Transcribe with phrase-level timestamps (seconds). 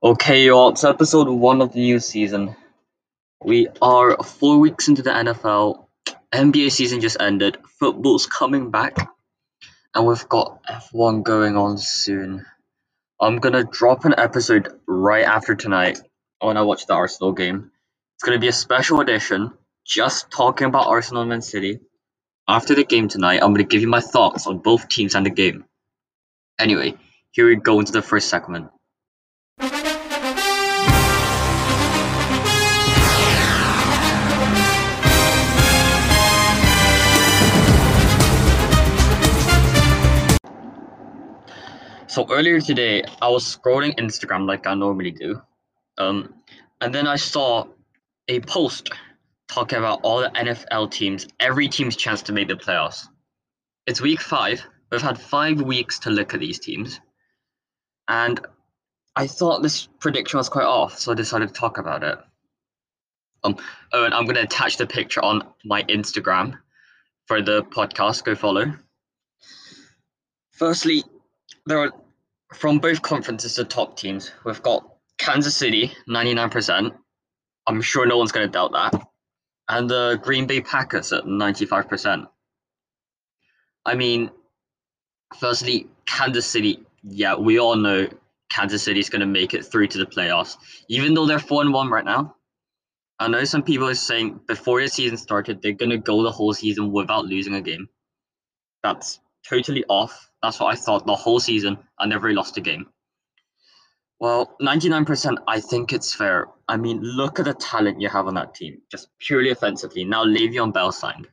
[0.00, 2.54] Okay, y'all, it's episode one of the new season.
[3.42, 5.86] We are four weeks into the NFL.
[6.32, 7.58] NBA season just ended.
[7.80, 9.10] Football's coming back.
[9.92, 12.46] And we've got F1 going on soon.
[13.20, 15.98] I'm gonna drop an episode right after tonight
[16.38, 17.72] when I watch the Arsenal game.
[18.14, 19.50] It's gonna be a special edition,
[19.84, 21.80] just talking about Arsenal and Man City.
[22.46, 25.30] After the game tonight, I'm gonna give you my thoughts on both teams and the
[25.30, 25.64] game.
[26.56, 26.94] Anyway,
[27.32, 28.70] here we go into the first segment.
[42.18, 45.40] So earlier today, I was scrolling Instagram like I normally do,
[45.98, 46.34] um,
[46.80, 47.68] and then I saw
[48.26, 48.90] a post
[49.46, 53.06] talking about all the NFL teams, every team's chance to make the playoffs.
[53.86, 54.66] It's week five.
[54.90, 56.98] We've had five weeks to look at these teams,
[58.08, 58.44] and
[59.14, 62.18] I thought this prediction was quite off, so I decided to talk about it.
[63.44, 63.58] Um,
[63.92, 66.58] oh, and I'm gonna attach the picture on my Instagram
[67.26, 68.24] for the podcast.
[68.24, 68.74] Go follow.
[70.50, 71.04] Firstly,
[71.64, 71.92] there are
[72.54, 74.32] from both conferences the top teams.
[74.44, 76.94] We've got Kansas City, 99%.
[77.66, 79.06] I'm sure no one's going to doubt that.
[79.68, 82.26] And the Green Bay Packers at 95%.
[83.84, 84.30] I mean,
[85.38, 88.08] firstly, Kansas City, yeah, we all know
[88.50, 90.56] Kansas City is going to make it through to the playoffs,
[90.88, 92.34] even though they're 4 and 1 right now.
[93.20, 96.30] I know some people are saying before the season started, they're going to go the
[96.30, 97.88] whole season without losing a game.
[98.82, 100.30] That's totally off.
[100.42, 101.78] That's what I thought the whole season.
[101.98, 102.86] I never lost a game.
[104.20, 106.46] Well, 99%, I think it's fair.
[106.66, 110.04] I mean, look at the talent you have on that team, just purely offensively.
[110.04, 111.28] Now, Le'Veon Bell signed.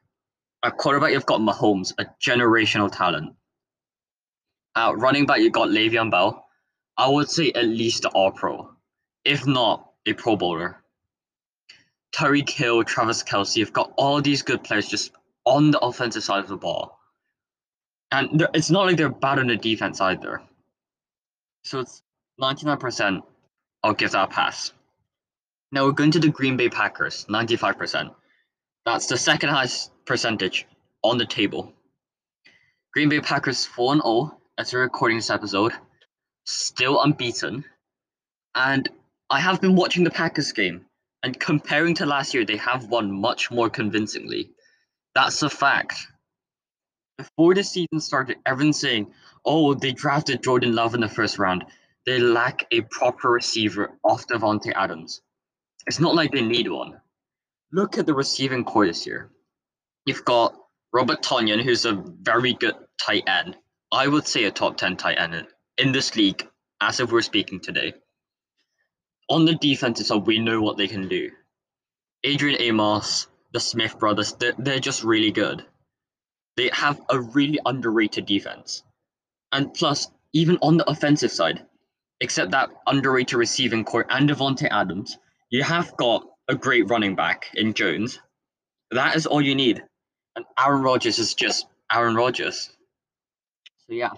[0.63, 3.33] At quarterback, you've got Mahomes, a generational talent.
[4.75, 6.45] At running back, you've got Le'Veon Bell.
[6.97, 8.69] I would say at least an All Pro,
[9.25, 10.81] if not a Pro Bowler.
[12.15, 15.11] Tyreek Hill, Travis Kelce, you've got all these good players just
[15.43, 16.97] on the offensive side of the ball
[18.11, 20.41] and it's not like they're bad on the defense either.
[21.63, 22.03] So it's
[22.41, 23.21] 99%.
[23.83, 24.71] I'll give that a pass.
[25.71, 28.13] Now we're going to the Green Bay Packers, 95%.
[28.85, 30.67] That's the second highest percentage
[31.03, 31.73] on the table.
[32.93, 35.73] Green Bay Packers 4 0 as we're recording this episode,
[36.45, 37.65] still unbeaten.
[38.53, 38.87] And
[39.29, 40.85] I have been watching the Packers game,
[41.23, 44.51] and comparing to last year, they have won much more convincingly.
[45.13, 46.07] That's a fact
[47.17, 49.13] before the season started, everyone's saying,
[49.45, 51.65] "Oh, they drafted Jordan Love in the first round.
[52.05, 55.21] They lack a proper receiver off Davante Adams."
[55.87, 56.99] It's not like they need one.
[57.71, 59.31] Look at the receiving corps this year.
[60.05, 60.55] You've got
[60.91, 63.57] Robert Tonyan, who's a very good tight end.
[63.91, 66.47] I would say a top ten tight end in this league,
[66.81, 67.93] as if we're speaking today.
[69.29, 71.31] On the defensive side, we know what they can do.
[72.23, 75.65] Adrian Amos, the Smith brothers, they're, they're just really good
[76.57, 78.83] they have a really underrated defense.
[79.51, 81.65] And plus, even on the offensive side,
[82.21, 85.17] except that underrated receiving corps and Davante Adams,
[85.49, 88.19] you have got a great running back in Jones.
[88.91, 89.83] That is all you need.
[90.35, 92.69] And Aaron Rodgers is just Aaron Rodgers.
[93.87, 94.11] So yeah,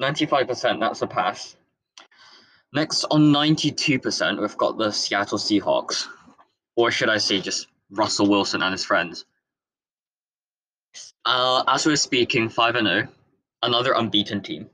[0.00, 1.56] 95%, that's a pass.
[2.72, 6.06] Next on 92%, we've got the Seattle Seahawks.
[6.76, 9.24] Or should I say just Russell Wilson and his friends.
[11.28, 13.06] Uh, as we're speaking, five and zero,
[13.62, 14.70] another unbeaten team,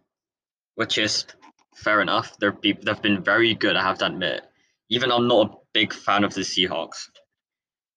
[0.77, 1.27] which is
[1.75, 2.39] fair enough.
[2.39, 3.75] They're be- they've been very good.
[3.75, 4.43] I have to admit.
[4.89, 7.09] Even I'm not a big fan of the Seahawks.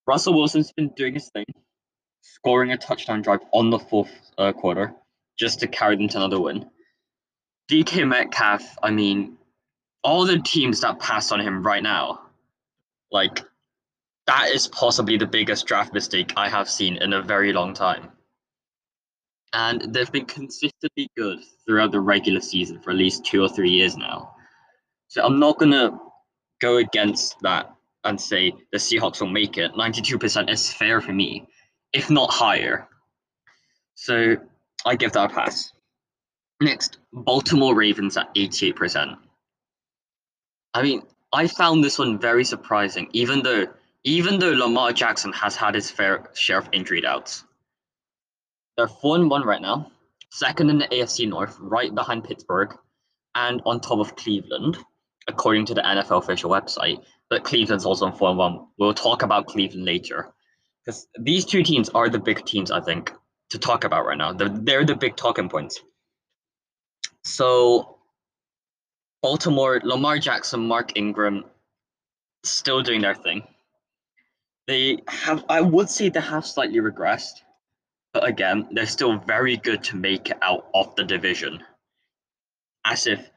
[0.08, 1.46] Russell Wilson's been doing his thing,
[2.22, 4.10] scoring a touchdown drive on the fourth
[4.40, 4.96] uh, quarter
[5.38, 6.68] just to carry them to another win.
[7.70, 9.38] DK Metcalf, I mean,
[10.04, 12.22] all the teams that passed on him right now,
[13.12, 13.44] like,
[14.26, 18.14] that is possibly the biggest draft mistake I have seen in a very long time
[19.54, 23.70] and they've been consistently good throughout the regular season for at least two or three
[23.70, 24.36] years now.
[25.08, 25.98] So I'm not gonna
[26.60, 27.74] go against that
[28.04, 29.74] and say the Seahawks will make it.
[29.74, 31.48] 92% is fair for me,
[31.94, 32.88] if not higher.
[33.96, 34.38] So
[34.86, 35.74] I give that a pass.
[36.62, 39.18] Next, Baltimore Ravens at 88%.
[40.74, 41.02] I mean,
[41.34, 43.68] I found this one very surprising, even though
[44.04, 47.44] even though Lamar Jackson has had his fair share of injury doubts.
[48.78, 49.92] They're 4 and 1 right now,
[50.30, 52.78] second in the AFC North, right behind Pittsburgh,
[53.34, 54.78] and on top of Cleveland,
[55.28, 57.04] according to the NFL official website.
[57.30, 58.68] But Cleveland's also on 4 and 1.
[58.78, 60.32] We'll talk about Cleveland later.
[60.86, 63.12] Because these two teams are the big teams, I think,
[63.50, 64.32] to talk about right now.
[64.32, 65.82] They're, they're the big talking points.
[67.24, 67.98] So,
[69.22, 71.44] Baltimore, Lamar Jackson, Mark Ingram,
[72.44, 73.44] still doing their thing.
[74.68, 77.42] They have, I would say, they have slightly regressed,
[78.18, 81.64] but again, they're still very good to make it out of the division.
[82.84, 83.30] As if,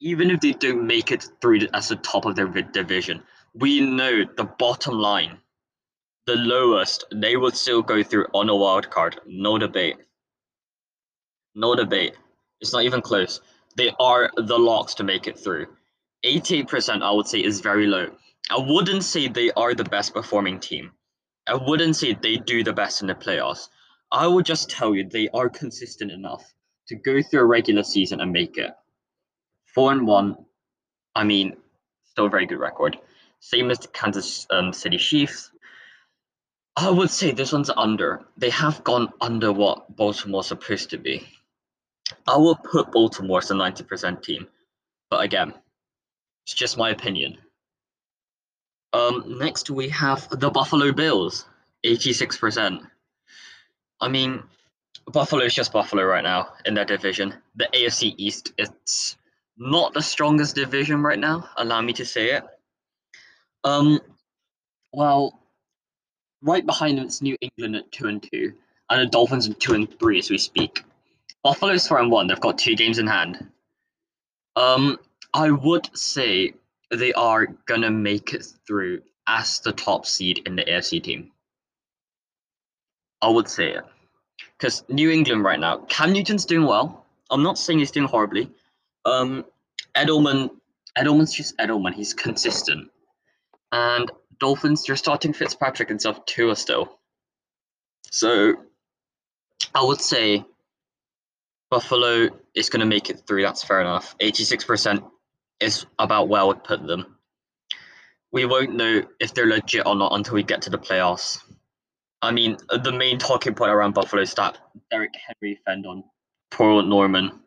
[0.00, 4.24] even if they don't make it through as the top of their division, we know
[4.36, 5.38] the bottom line,
[6.26, 9.20] the lowest, they would still go through on a wild card.
[9.26, 9.96] No debate.
[11.56, 12.14] No debate.
[12.60, 13.40] It's not even close.
[13.76, 15.66] They are the locks to make it through.
[16.24, 18.06] 88%, I would say, is very low.
[18.50, 20.92] I wouldn't say they are the best performing team.
[21.48, 23.68] I wouldn't say they do the best in the playoffs.
[24.10, 26.54] I will just tell you they are consistent enough
[26.88, 28.70] to go through a regular season and make it.
[29.66, 30.36] Four and one,
[31.14, 31.56] I mean,
[32.04, 32.98] still a very good record.
[33.40, 35.50] Same as the Kansas um, City Chiefs.
[36.76, 38.24] I would say this one's under.
[38.36, 41.26] They have gone under what Baltimore's supposed to be.
[42.26, 44.46] I will put Baltimore as a 90% team.
[45.10, 45.54] But again,
[46.44, 47.38] it's just my opinion.
[48.92, 51.46] Um, next we have the Buffalo Bills,
[51.84, 52.86] 86%.
[54.00, 54.42] I mean,
[55.06, 57.34] Buffalo is just Buffalo right now in their division.
[57.56, 59.16] The AFC East, it's
[59.56, 62.44] not the strongest division right now, allow me to say it.
[63.64, 64.00] Um,
[64.92, 65.40] well,
[66.42, 68.52] right behind them it's New England at 2 and 2,
[68.90, 70.84] and the Dolphins at 2 and 3 as we speak.
[71.42, 73.50] Buffalo's 4 and 1, they've got two games in hand.
[74.56, 74.98] Um,
[75.34, 76.54] I would say
[76.90, 81.32] they are gonna make it through as the top seed in the AFC team.
[83.20, 83.84] I would say it.
[84.56, 87.06] Because New England right now, Cam Newton's doing well.
[87.30, 88.50] I'm not saying he's doing horribly.
[89.04, 89.44] Um,
[89.94, 90.50] Edelman,
[90.96, 91.94] Edelman's just Edelman.
[91.94, 92.90] He's consistent.
[93.72, 94.10] And
[94.40, 96.98] Dolphins, you're starting Fitzpatrick and stuff too still.
[98.10, 98.54] So
[99.74, 100.44] I would say
[101.70, 103.42] Buffalo is going to make it through.
[103.42, 104.16] That's fair enough.
[104.18, 105.04] 86%
[105.60, 107.16] is about where I would put them.
[108.32, 111.42] We won't know if they're legit or not until we get to the playoffs.
[112.22, 114.58] I mean, the main talking point around Buffalo is that
[114.90, 116.02] Derrick Henry fend on
[116.50, 117.40] poor Norman.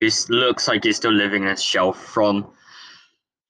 [0.00, 2.52] He looks like he's still living in a shell from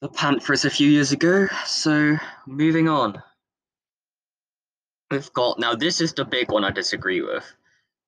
[0.02, 1.48] the Panthers a few years ago.
[1.64, 3.22] So, moving on.
[5.10, 7.44] We've got now, this is the big one I disagree with.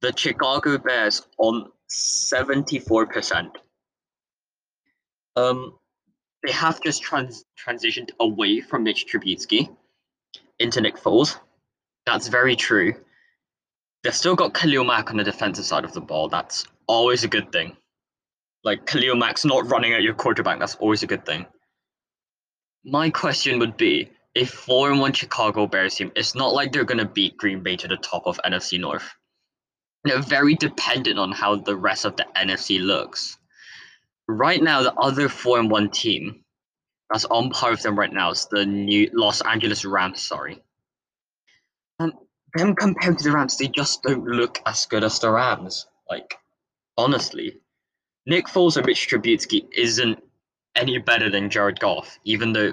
[0.02, 3.50] The Chicago Bears on 74%.
[5.37, 5.79] Um,
[6.43, 9.75] they have just trans- transitioned away from Mitch Trubisky
[10.58, 11.38] into Nick Foles.
[12.06, 12.95] That's very true.
[14.03, 16.29] They've still got Khalil Mack on the defensive side of the ball.
[16.29, 17.77] That's always a good thing.
[18.62, 20.59] Like Khalil Mack's not running at your quarterback.
[20.59, 21.47] That's always a good thing.
[22.85, 26.85] My question would be: a four and one Chicago Bears team, it's not like they're
[26.85, 29.15] gonna beat Green Bay to the top of NFC North.
[30.05, 33.39] They're very dependent on how the rest of the NFC looks
[34.27, 36.43] right now the other four and one team
[37.11, 40.23] that's on par with them right now is the new Los Angeles Rams.
[40.23, 40.62] Sorry,
[41.99, 42.12] and
[42.55, 45.87] them compared to the Rams, they just don't look as good as the Rams.
[46.08, 46.37] Like
[46.96, 47.61] honestly,
[48.26, 50.23] Nick Foles and Mitch Trubisky isn't
[50.76, 52.73] any better than Jared Goff, even though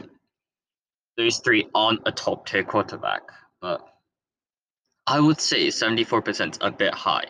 [1.18, 3.22] those three aren't a top tier quarterback.
[3.62, 3.86] But
[5.08, 7.26] I would say 74% a bit high.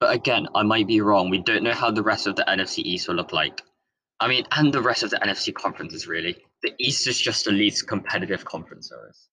[0.00, 1.30] But again, I might be wrong.
[1.30, 3.62] We don't know how the rest of the NFC East will look like.
[4.20, 6.36] I mean, and the rest of the NFC conferences, really.
[6.62, 9.28] The East is just the least competitive conference there is.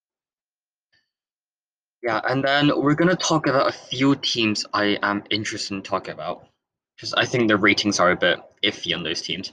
[2.04, 6.12] Yeah, and then we're to talk about a few teams I am interested in talking
[6.12, 6.46] about.
[6.94, 9.50] Because I think the ratings are a bit iffy on those teams.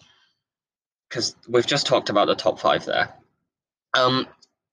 [1.10, 3.14] Because we've just talked about the top five there.
[3.94, 4.28] Um,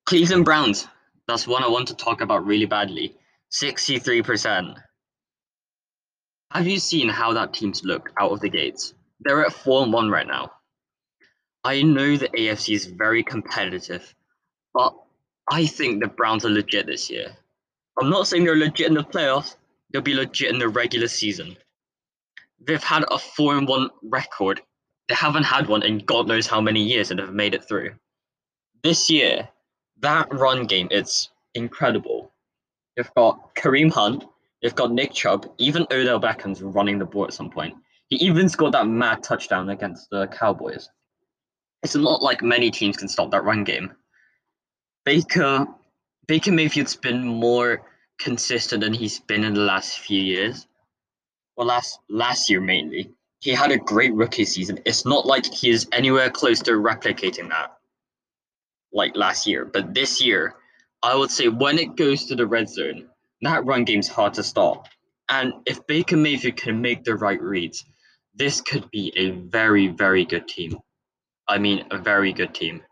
[0.06, 0.88] Cleveland Browns.
[1.28, 3.14] That's one I want to talk about really badly.
[3.52, 4.75] 63%.
[6.50, 8.92] Have you seen how that team's look out of the gates?
[9.20, 10.50] They're at 4 and 1 right now.
[11.62, 14.14] I know the AFC is very competitive,
[14.75, 14.94] but
[15.49, 17.37] I think the Browns are legit this year.
[18.00, 19.57] I'm not saying they're legit in the playoffs,
[19.90, 21.57] they'll be legit in the regular season.
[22.67, 24.61] They've had a 4 and 1 record.
[25.09, 27.95] They haven't had one in God knows how many years and have made it through.
[28.83, 29.49] This year,
[30.00, 32.33] that run game, it's incredible.
[32.97, 34.25] They've got Kareem Hunt,
[34.62, 35.50] They've got Nick Chubb.
[35.59, 37.75] Even Odell Beckham's running the ball at some point.
[38.09, 40.88] He even scored that mad touchdown against the Cowboys.
[41.83, 43.93] It's not like many teams can stop that run game.
[45.05, 45.67] Baker
[46.28, 47.82] Baker Mayfield's been more
[48.18, 50.66] consistent than he's been in the last few years.
[51.56, 53.11] Well, last last year mainly.
[53.40, 54.80] He had a great rookie season.
[54.85, 57.78] It's not like he is anywhere close to replicating that
[58.92, 59.64] like last year.
[59.64, 60.54] But this year,
[61.02, 63.08] I would say when it goes to the red zone,
[63.42, 64.87] that run game's hard to stop.
[65.30, 67.85] And if Baker Mayfield can make the right reads,
[68.35, 70.78] this could be a very, very good team.
[71.49, 72.82] I mean, a very good team.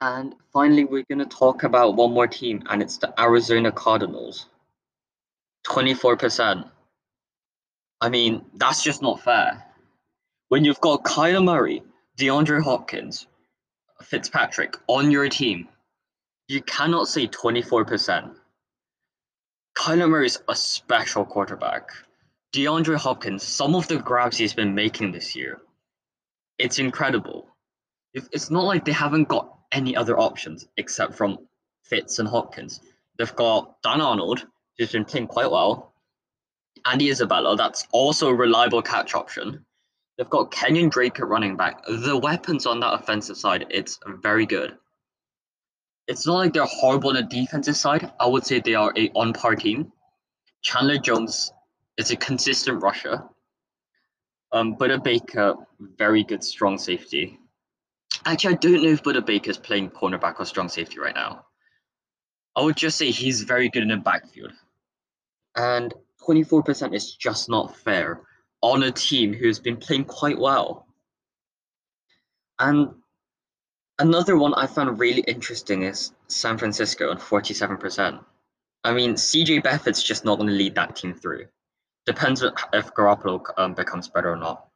[0.00, 4.46] And finally, we're going to talk about one more team, and it's the Arizona Cardinals.
[5.66, 6.68] 24%.
[8.00, 9.64] I mean, that's just not fair.
[10.48, 11.82] When you've got Kyler Murray,
[12.18, 13.26] DeAndre Hopkins,
[14.02, 15.68] Fitzpatrick on your team,
[16.48, 18.34] you cannot say 24%.
[19.76, 21.88] Kyler Murray is a special quarterback.
[22.54, 25.60] DeAndre Hopkins, some of the grabs he's been making this year,
[26.58, 27.48] it's incredible.
[28.12, 31.38] It's not like they haven't got any other options except from
[31.82, 32.80] Fitz and Hopkins.
[33.18, 34.46] They've got Dan Arnold,
[34.78, 35.92] who's been playing quite well.
[36.86, 39.64] Andy Isabella, that's also a reliable catch option.
[40.16, 41.84] They've got Kenyon Drake at running back.
[41.86, 44.76] The weapons on that offensive side, it's very good.
[46.06, 48.12] It's not like they're horrible on the defensive side.
[48.20, 49.92] I would say they are a on par team.
[50.62, 51.52] Chandler Jones
[51.98, 53.22] is a consistent rusher.
[54.52, 57.38] Um, Budda Baker, very good strong safety.
[58.26, 61.46] Actually, I don't know if Budda Baker is playing cornerback or strong safety right now.
[62.56, 64.52] I would just say he's very good in the backfield.
[65.56, 65.92] And
[66.26, 68.20] 24% is just not fair
[68.62, 70.86] on a team who's been playing quite well.
[72.58, 72.94] And
[73.98, 78.24] another one I found really interesting is San Francisco at 47%.
[78.84, 81.46] I mean, CJ Beathard's just not going to lead that team through.
[82.06, 84.68] Depends if Garoppolo um, becomes better or not.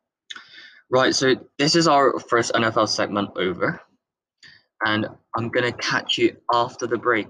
[0.90, 3.80] Right, so this is our first NFL segment over.
[4.86, 7.28] And I'm going to catch you after the break.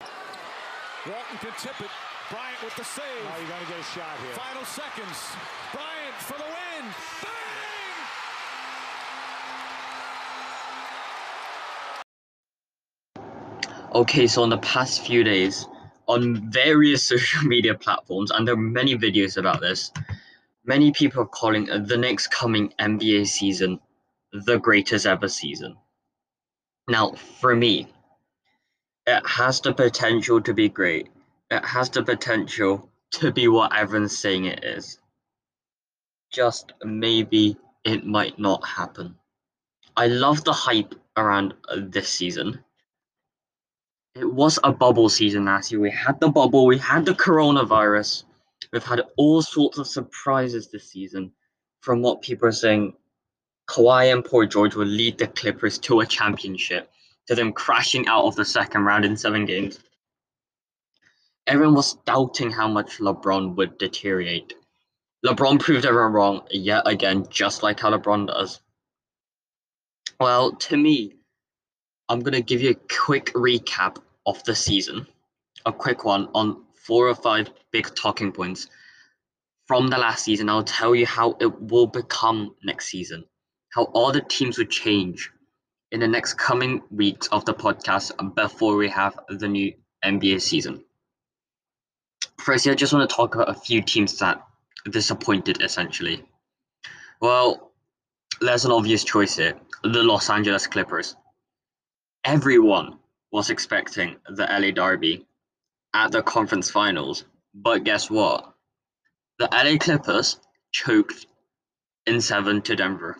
[0.00, 1.90] Walton can tip it.
[2.30, 3.04] Bryant with the save.
[3.04, 4.32] Oh, you got to get a shot here.
[4.32, 5.36] Final seconds.
[5.72, 6.94] Bryant for the win.
[7.22, 7.30] Bang!
[13.94, 15.66] Okay, so in the past few days,
[16.06, 19.92] on various social media platforms, and there are many videos about this,
[20.64, 23.80] many people are calling the next coming NBA season
[24.32, 25.76] the greatest ever season.
[26.88, 27.88] Now, for me,
[29.06, 31.08] it has the potential to be great.
[31.50, 34.98] It has the potential to be what everyone's saying it is.
[36.32, 39.14] Just maybe it might not happen.
[39.96, 42.58] I love the hype around this season.
[44.16, 45.80] It was a bubble season last year.
[45.80, 48.24] We had the bubble, we had the coronavirus,
[48.74, 51.30] we've had all sorts of surprises this season.
[51.80, 52.94] From what people are saying,
[53.68, 56.90] Kawhi and Paul George will lead the Clippers to a championship
[57.28, 59.78] to them crashing out of the second round in seven games.
[61.46, 64.54] Everyone was doubting how much LeBron would deteriorate.
[65.24, 68.60] LeBron proved everyone wrong yet again, just like how LeBron does.
[70.18, 71.14] Well, to me,
[72.08, 75.06] I'm going to give you a quick recap of the season,
[75.64, 78.68] a quick one on four or five big talking points
[79.66, 80.48] from the last season.
[80.48, 83.24] I'll tell you how it will become next season,
[83.70, 85.30] how all the teams will change,
[85.94, 89.72] in the next coming weeks of the podcast before we have the new
[90.04, 90.84] NBA season.
[92.40, 94.44] Firstly, I just want to talk about a few teams that
[94.90, 96.24] disappointed essentially.
[97.20, 97.70] Well,
[98.40, 101.14] there's an obvious choice here the Los Angeles Clippers.
[102.24, 102.98] Everyone
[103.30, 105.26] was expecting the LA Derby
[105.94, 107.24] at the conference finals,
[107.54, 108.52] but guess what?
[109.38, 110.38] The LA Clippers
[110.72, 111.26] choked
[112.06, 113.16] in seven to Denver.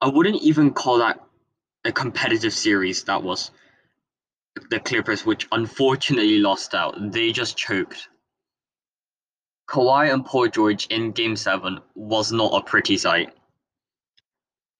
[0.00, 1.20] I wouldn't even call that
[1.84, 3.52] a competitive series that was
[4.70, 7.12] the Clippers, which unfortunately lost out.
[7.12, 8.08] They just choked.
[9.68, 13.32] Kawhi and Paul George in Game 7 was not a pretty sight.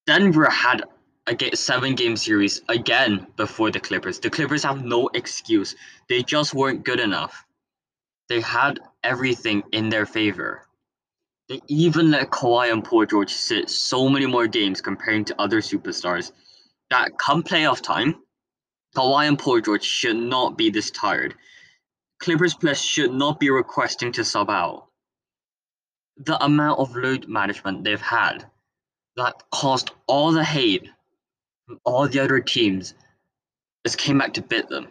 [0.07, 0.85] Denver had
[1.29, 4.19] a seven game series again before the Clippers.
[4.19, 5.75] The Clippers have no excuse.
[6.09, 7.45] They just weren't good enough.
[8.29, 10.67] They had everything in their favor.
[11.49, 15.61] They even let Kawhi and Paul George sit so many more games comparing to other
[15.61, 16.33] superstars
[16.91, 18.17] that come playoff time,
[18.97, 21.35] Kawhi and Paul George should not be this tired.
[22.19, 24.89] Clippers players should not be requesting to sub out.
[26.17, 28.51] The amount of load management they've had
[29.17, 30.89] that caused all the hate
[31.69, 32.95] from all the other teams
[33.87, 34.89] just came back to bit them.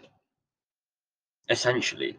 [1.49, 2.17] Essentially.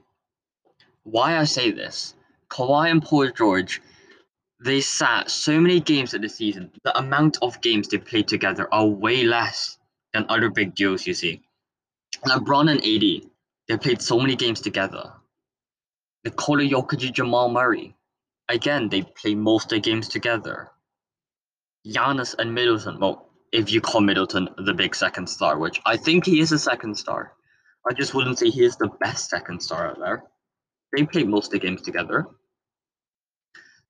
[1.04, 2.14] Why I say this,
[2.50, 3.80] Kawhi and Paul George
[4.60, 6.72] they sat so many games of the season.
[6.82, 9.78] The amount of games they played together are way less
[10.12, 11.42] than other big duos you see.
[12.26, 13.30] LeBron and AD,
[13.68, 15.12] they played so many games together.
[16.24, 17.94] Nikola Jokic Jamal Murray,
[18.48, 20.72] again, they play most of the games together.
[21.86, 26.26] Giannis and Middleton, well, if you call Middleton the big second star, which I think
[26.26, 27.32] he is a second star.
[27.88, 30.24] I just wouldn't say he is the best second star out there.
[30.94, 32.26] They played most of the games together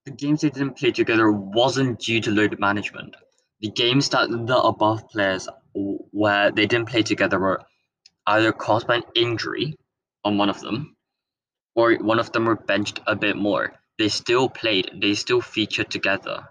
[0.09, 3.15] the games they didn't play together wasn't due to load management.
[3.61, 7.61] The games that the above players where they didn't play together were
[8.27, 9.77] either caused by an injury
[10.25, 10.97] on one of them,
[11.75, 13.75] or one of them were benched a bit more.
[13.99, 16.49] They still played, they still featured together.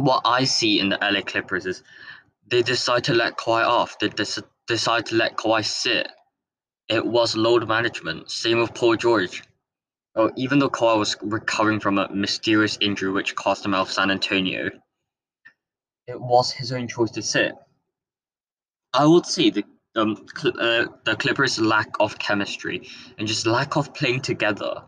[0.00, 1.82] What I see in the LA Clippers is
[2.46, 3.98] they decide to let Kawhi off.
[3.98, 4.08] They
[4.66, 6.08] decide to let Kawhi sit.
[6.88, 8.30] It was load management.
[8.30, 9.42] Same with Paul George.
[10.14, 13.92] Well, even though Kawhi was recovering from a mysterious injury which cost him out of
[13.92, 14.70] San Antonio,
[16.06, 17.52] it was his own choice to sit.
[18.94, 19.64] I would say the
[19.96, 22.88] um, uh, the Clippers' lack of chemistry
[23.18, 24.84] and just lack of playing together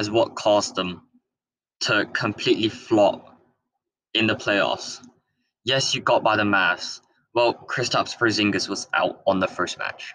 [0.00, 1.02] is what caused them
[1.82, 3.29] to completely flop
[4.14, 5.04] in the playoffs.
[5.64, 7.00] Yes, you got by the Mavs.
[7.34, 10.14] Well, Kristaps Porzingis was out on the first match.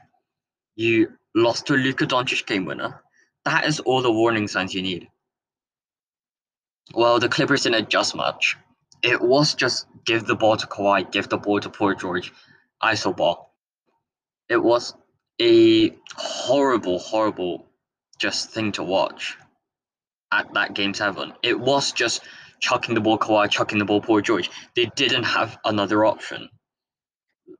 [0.75, 3.01] You lost to Luka Doncic game winner.
[3.45, 5.07] That is all the warning signs you need.
[6.93, 8.57] Well, the Clippers didn't adjust much.
[9.01, 12.33] It was just give the ball to Kawhi, give the ball to Paul George,
[12.83, 13.53] ISO ball.
[14.49, 14.93] It was
[15.41, 17.67] a horrible, horrible
[18.19, 19.37] just thing to watch
[20.31, 21.33] at that game seven.
[21.43, 22.21] It was just
[22.65, 24.49] chucking the ball Kawhi, chucking the ball Paul George.
[24.75, 26.49] They didn't have another option.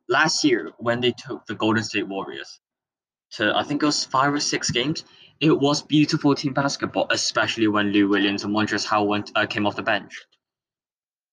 [0.09, 2.59] Last year, when they took the Golden State Warriors
[3.33, 5.03] to, I think it was five or six games,
[5.39, 9.67] it was beautiful team basketball, especially when Lou Williams and Montrezl Harrell went, uh, came
[9.67, 10.13] off the bench.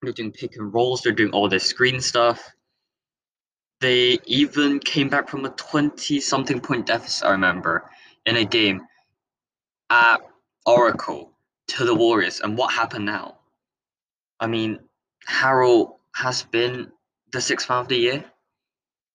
[0.02, 2.47] They're doing pick and rolls, they're doing all this screen stuff.
[3.81, 7.91] They even came back from a 20 something point deficit, I remember,
[8.26, 8.83] in a game
[9.88, 10.21] at
[10.67, 11.33] Oracle
[11.69, 12.41] to the Warriors.
[12.41, 13.38] And what happened now?
[14.43, 14.81] I mean,
[15.31, 16.91] Harrell has been
[17.31, 18.25] the sixth man of the year.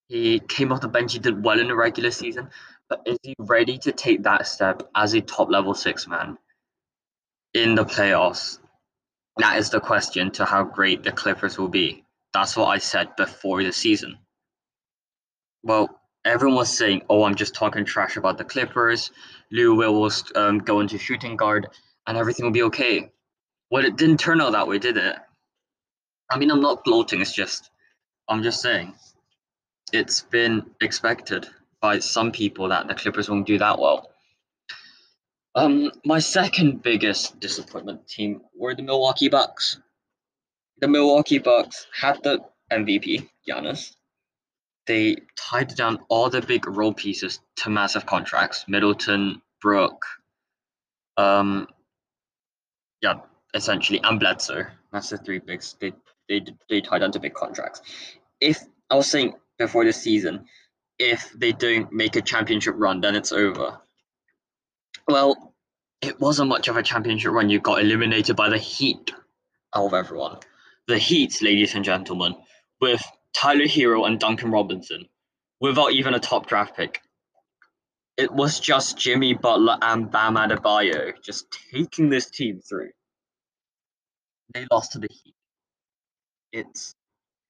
[0.08, 2.50] He came off the bench, he did well in the regular season,
[2.88, 6.38] but is he ready to take that step as a top level six man
[7.54, 8.60] in the playoffs?
[9.36, 12.06] That is the question to how great the Clippers will be.
[12.34, 14.18] That's what I said before the season.
[15.62, 15.90] Well,
[16.24, 19.12] everyone was saying, "Oh, I'm just talking trash about the Clippers.
[19.52, 21.68] Lou Will will um, go into shooting guard,
[22.08, 23.12] and everything will be okay."
[23.69, 25.15] Well, it didn't turn out that way, did it?
[26.30, 27.21] I mean, I'm not gloating.
[27.21, 27.69] It's just,
[28.30, 28.93] I'm just saying,
[29.93, 31.47] it's been expected
[31.82, 34.12] by some people that the Clippers won't do that well.
[35.56, 39.80] Um, my second biggest disappointment team were the Milwaukee Bucks.
[40.80, 42.39] The Milwaukee Bucks had the
[42.71, 43.95] MVP, Giannis.
[44.86, 48.65] They tied down all the big role pieces to massive contracts.
[48.67, 50.06] Middleton, Brook,
[51.17, 51.67] um,
[53.01, 53.15] yeah,
[53.54, 54.66] essentially, and Bledsoe.
[54.92, 55.76] That's the three bigs.
[55.80, 55.94] They
[56.30, 57.82] they they tied down to big contracts.
[58.40, 60.46] If I was saying before the season,
[61.00, 63.80] if they don't make a championship run, then it's over.
[65.08, 65.54] Well,
[66.02, 67.50] it wasn't much of a championship run.
[67.50, 69.12] You got eliminated by the Heat
[69.74, 70.38] of everyone.
[70.88, 72.36] The Heat, ladies and gentlemen,
[72.82, 73.02] with
[73.34, 75.08] Tyler Herro and Duncan Robinson,
[75.60, 77.02] without even a top draft pick.
[78.18, 82.90] It was just Jimmy Butler and Bam Adebayo just taking this team through.
[84.54, 85.36] They lost to the Heat.
[86.52, 86.94] It's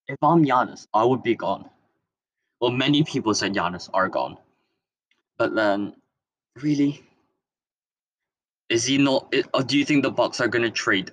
[0.07, 1.69] if I'm Giannis, I would be gone
[2.59, 4.37] well, many people said Giannis are gone,
[5.37, 5.93] but then,
[6.61, 7.03] really,
[8.69, 9.33] is he not?
[9.53, 11.11] Or do you think the Bucks are to trade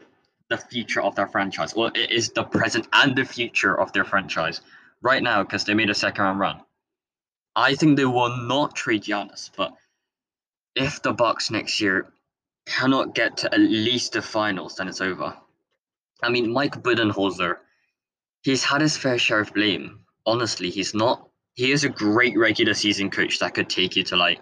[0.49, 1.75] the future of their franchise?
[1.75, 4.63] Well, it is the present and the future of their franchise
[5.03, 6.61] right now because they made a second round run.
[7.57, 9.75] I think they will not trade Giannis, but
[10.75, 12.09] if the Bucks next year
[12.67, 15.37] cannot get to at least the finals, then it's over.
[16.25, 17.59] I mean, Mike Budenholzer,
[18.43, 20.01] he's had his fair share of blame.
[20.27, 24.17] Honestly, he's not he is a great regular season coach that could take you to
[24.17, 24.41] like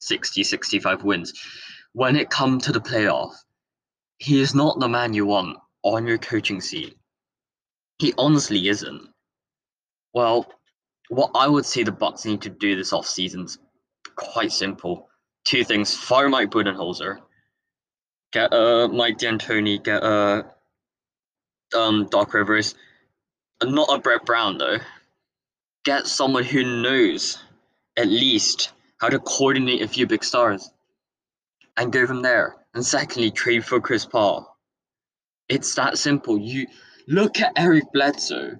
[0.00, 1.32] 60, 65 wins.
[1.92, 3.34] When it comes to the playoff,
[4.18, 6.96] he is not the man you want on your coaching seat.
[7.98, 9.08] He honestly isn't.
[10.14, 10.46] Well,
[11.08, 13.58] what I would say the Bucks need to do this off season is
[14.14, 15.08] quite simple.
[15.44, 17.18] Two things: fire Mike Budenholzer,
[18.32, 20.44] get uh Mike D'Antoni, get uh
[21.74, 22.74] um Doc Rivers,
[23.62, 24.78] not a Brett Brown though
[25.84, 27.38] get someone who knows
[27.96, 30.70] at least how to coordinate a few big stars
[31.76, 32.56] and go from there.
[32.74, 34.56] And secondly, trade for Chris Paul.
[35.48, 36.38] It's that simple.
[36.38, 36.66] You
[37.08, 38.56] look at Eric Bledsoe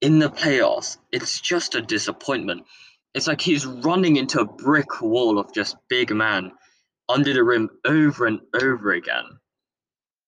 [0.00, 0.96] in the playoffs.
[1.12, 2.64] It's just a disappointment.
[3.14, 6.52] It's like he's running into a brick wall of just big man
[7.08, 9.24] under the rim over and over again.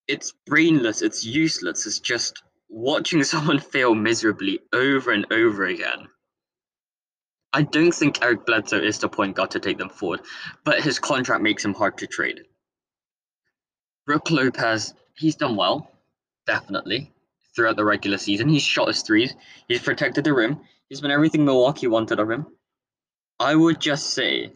[0.07, 1.85] It's brainless, it's useless.
[1.85, 6.07] It's just watching someone fail miserably over and over again.
[7.53, 10.21] I don't think Eric Bledsoe is the point guard to take them forward,
[10.65, 12.41] but his contract makes him hard to trade.
[14.05, 15.89] Brook Lopez he's done well,
[16.45, 17.11] definitely,
[17.55, 18.49] throughout the regular season.
[18.49, 19.33] He's shot his threes,
[19.67, 22.45] he's protected the rim, he's been everything Milwaukee wanted of him.
[23.39, 24.53] I would just say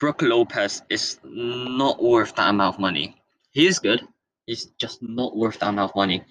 [0.00, 3.20] Brook Lopez is not worth that amount of money.
[3.52, 4.02] He is good,
[4.52, 6.22] he's just not worth that amount of money.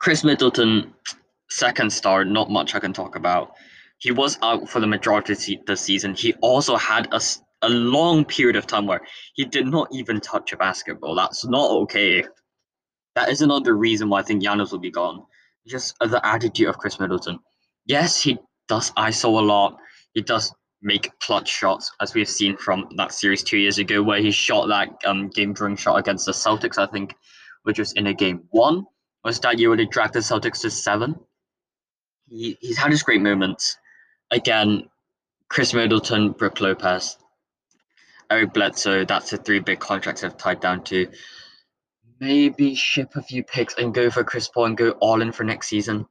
[0.00, 0.92] Khris Middleton,
[1.48, 3.52] second star, not much I can talk about.
[3.98, 6.14] He was out for the majority of the season.
[6.14, 7.20] He also had a,
[7.62, 9.02] a long period of time where
[9.34, 11.14] he did not even touch a basketball.
[11.14, 12.24] That's not okay.
[13.14, 15.22] That is another reason why I think Giannis will be gone.
[15.68, 17.38] Just the attitude of Khris Middleton.
[17.86, 19.76] Yes, he does ISO a lot.
[20.14, 24.20] He does make clutch shots, as we've seen from that series two years ago, where
[24.20, 27.14] he shot that um, game-drawing shot against the Celtics, I think,
[27.64, 28.86] which was in a game one.
[29.24, 31.14] Was that year when he dragged the Celtics to seven?
[32.28, 33.76] He, he's had his great moments.
[34.30, 34.88] Again,
[35.48, 37.18] Khris Middleton, Brook Lopez,
[38.30, 39.04] Eric Bledsoe.
[39.04, 41.08] That's the three big contracts I've tied down to.
[42.20, 45.44] Maybe ship a few picks and go for Chris Paul and go all in for
[45.44, 46.06] next season.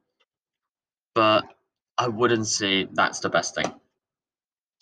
[1.14, 1.42] But
[1.98, 3.72] I wouldn't say that's the best thing.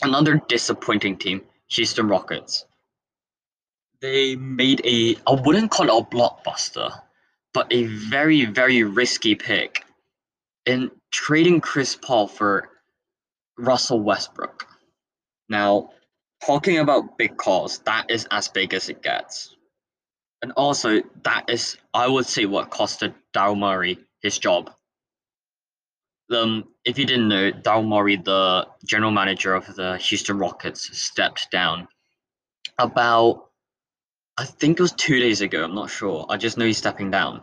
[0.03, 2.65] Another disappointing team, Houston Rockets.
[4.01, 6.93] They made a, I wouldn't call it a blockbuster,
[7.53, 9.85] but a very, very risky pick
[10.67, 12.69] in trading Chris Paul for
[13.59, 14.67] Russell Westbrook.
[15.49, 15.91] Now,
[16.47, 19.57] talking about big calls, that is as big as it gets.
[20.43, 24.71] And also, that is, I would say, what costed Daryl Morey his job
[26.31, 31.51] um, if you didn't know, Daryl Morey, the general manager of the Houston Rockets, stepped
[31.51, 31.87] down
[32.79, 33.51] about,
[34.39, 35.65] I think it was two days ago.
[35.65, 36.25] I'm not sure.
[36.31, 37.43] I just know he's stepping down.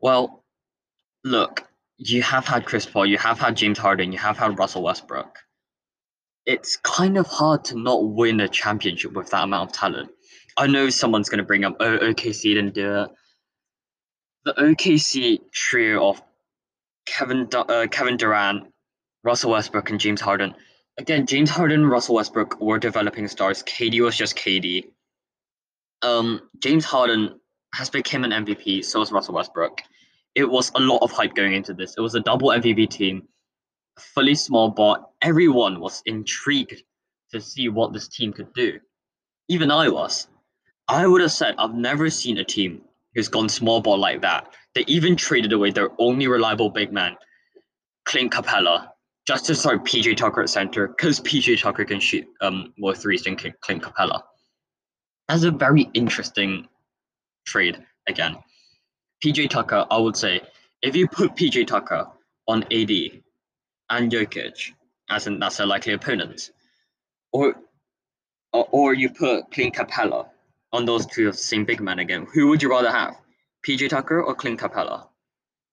[0.00, 0.44] Well,
[1.24, 1.66] look,
[1.98, 5.40] you have had Chris Paul, you have had James Harden, you have had Russell Westbrook.
[6.46, 10.10] It's kind of hard to not win a championship with that amount of talent.
[10.56, 13.10] I know someone's going to bring up, oh, OKC didn't do it.
[14.44, 16.22] The OKC trio of
[17.06, 18.72] Kevin uh, Kevin Durant,
[19.24, 20.54] Russell Westbrook, and James Harden.
[20.98, 23.62] Again, James Harden and Russell Westbrook were developing stars.
[23.62, 24.84] KD was just KD.
[26.02, 27.40] Um, James Harden
[27.74, 28.84] has become an MVP.
[28.84, 29.80] So has Russell Westbrook.
[30.34, 31.94] It was a lot of hype going into this.
[31.96, 33.28] It was a double MVP team,
[33.98, 35.14] fully small ball.
[35.22, 36.82] Everyone was intrigued
[37.32, 38.78] to see what this team could do.
[39.48, 40.28] Even I was.
[40.88, 42.82] I would have said I've never seen a team
[43.14, 44.54] who's gone small ball like that.
[44.74, 47.16] They even traded away their only reliable big man,
[48.04, 48.88] Clint Capela,
[49.26, 53.24] just to start PJ Tucker at center, because PJ Tucker can shoot um more threes
[53.24, 54.22] than Clint Capela.
[55.28, 56.68] That's a very interesting
[57.46, 58.36] trade again.
[59.24, 60.40] PJ Tucker, I would say,
[60.82, 62.08] if you put PJ Tucker
[62.48, 62.90] on AD
[63.90, 64.72] and Jokic,
[65.08, 66.50] as in that's a likely opponent,
[67.32, 67.54] or
[68.52, 70.28] or, or you put Clint Capela
[70.72, 73.16] on those two of the same big man again, who would you rather have?
[73.66, 75.06] PJ Tucker or Clint Capela?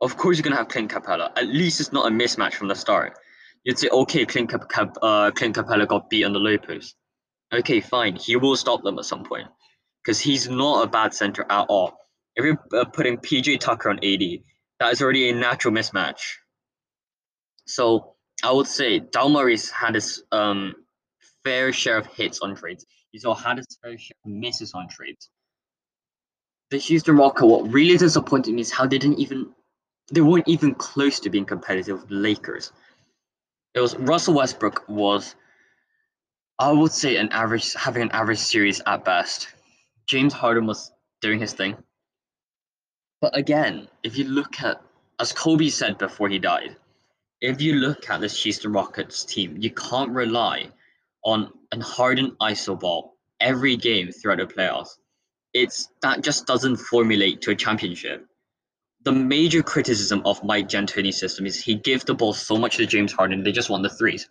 [0.01, 1.31] Of course you're gonna have Clint Capela.
[1.35, 3.17] At least it's not a mismatch from the start.
[3.63, 6.95] You'd say, okay, Clint, Cap- Cap- uh, Clint Capela got beat on the low post.
[7.51, 8.15] Okay, fine.
[8.15, 9.47] He will stop them at some point
[10.03, 11.97] because he's not a bad center at all.
[12.35, 14.21] If you're uh, putting PJ Tucker on AD,
[14.79, 16.35] that is already a natural mismatch.
[17.65, 20.75] So I would say Daryl Morey's had his um,
[21.43, 22.85] fair share of hits on trades.
[23.11, 25.29] He's also had his fair share of misses on trades
[26.69, 29.49] the Houston Rockets, what really disappointed me is how they didn't even
[30.11, 32.71] they weren't even close to being competitive with the Lakers.
[33.75, 35.35] It was Russell Westbrook was
[36.57, 39.49] I would say an average having an average series at best.
[40.07, 41.77] James Harden was doing his thing.
[43.21, 44.81] But again, if you look at
[45.19, 46.75] as Kobe said before he died,
[47.41, 50.69] if you look at this Houston Rockets team, you can't rely
[51.23, 54.97] on an Harden iso ball every game throughout the playoffs
[55.59, 58.25] it's that just doesn't formulate to a championship.
[59.03, 62.85] The major criticism of Mike D'Antoni's system is he gives the ball so much to
[62.85, 64.29] James Harden, they just won the threes.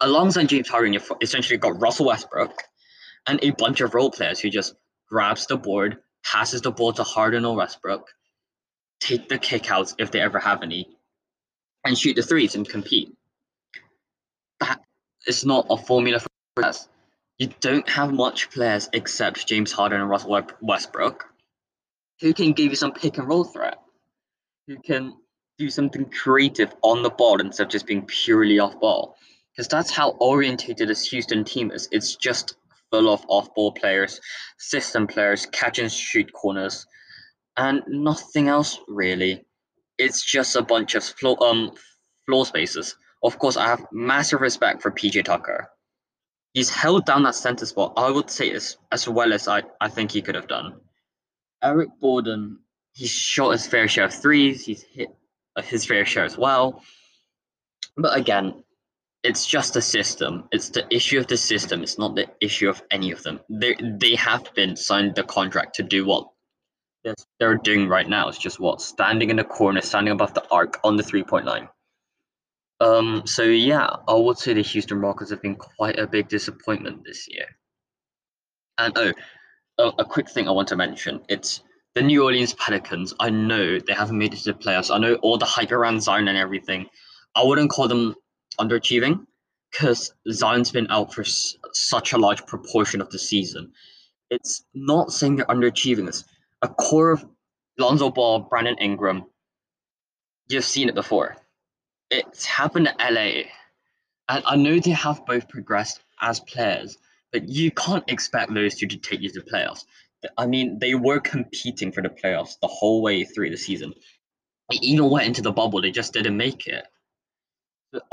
[0.00, 2.54] Alongside James Harden, you've essentially got Russell Westbrook
[3.26, 4.74] and a bunch of role players who just
[5.08, 8.08] grabs the board, passes the ball to Harden or Westbrook,
[9.00, 10.88] take the kickouts if they ever have any,
[11.84, 13.12] and shoot the threes and compete.
[14.60, 14.80] That
[15.26, 16.88] is not a formula for success
[17.38, 21.26] you don't have much players except James Harden and Russell Westbrook
[22.20, 23.78] who can give you some pick and roll threat,
[24.66, 25.14] who can
[25.58, 29.16] do something creative on the ball instead of just being purely off ball.
[29.52, 31.88] Because that's how orientated this Houston team is.
[31.90, 32.56] It's just
[32.90, 34.20] full of off ball players,
[34.58, 36.86] system players, catch and shoot corners,
[37.56, 39.44] and nothing else really.
[39.98, 41.72] It's just a bunch of floor, um,
[42.26, 42.96] floor spaces.
[43.22, 45.70] Of course, I have massive respect for PJ Tucker
[46.56, 49.88] he's held down that center spot, I would say, as, as well as I, I
[49.88, 50.80] think he could have done.
[51.62, 52.60] Eric Gordon,
[52.94, 54.64] he's shot his fair share of threes.
[54.64, 55.10] He's hit
[55.62, 56.82] his fair share as well.
[57.98, 58.64] But again,
[59.22, 60.48] it's just a system.
[60.50, 61.82] It's the issue of the system.
[61.82, 63.40] It's not the issue of any of them.
[63.50, 66.28] They they have been signed the contract to do what
[67.38, 68.28] they're doing right now.
[68.28, 71.44] It's just what standing in the corner, standing above the arc on the three point
[71.44, 71.68] line.
[72.80, 73.22] Um.
[73.26, 77.26] So yeah, I would say the Houston Rockets have been quite a big disappointment this
[77.28, 77.46] year.
[78.78, 79.12] And oh,
[79.78, 81.20] a, a quick thing I want to mention.
[81.28, 81.62] It's
[81.94, 83.14] the New Orleans Pelicans.
[83.20, 84.94] I know they haven't made it to the playoffs.
[84.94, 86.86] I know all the hype around Zion and everything.
[87.34, 88.14] I wouldn't call them
[88.60, 89.26] underachieving
[89.72, 93.72] because Zion's been out for s- such a large proportion of the season.
[94.30, 96.08] It's not saying they're underachieving.
[96.08, 96.24] It's
[96.62, 97.24] a core of
[97.78, 99.24] Lonzo Ball, Brandon Ingram.
[100.48, 101.36] You've seen it before.
[102.10, 103.42] It's happened to LA.
[104.28, 106.98] And I know they have both progressed as players,
[107.32, 109.84] but you can't expect those two to take you to playoffs.
[110.36, 113.92] I mean, they were competing for the playoffs the whole way through the season.
[114.70, 116.84] They even went into the bubble, they just didn't make it.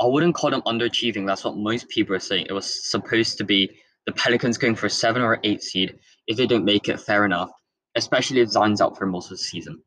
[0.00, 1.26] I wouldn't call them underachieving.
[1.26, 2.46] That's what most people are saying.
[2.48, 3.70] It was supposed to be
[4.06, 5.98] the Pelicans going for a seven or eight seed.
[6.26, 7.50] If they don't make it, fair enough.
[7.96, 9.82] Especially if Zion's out for most of the season.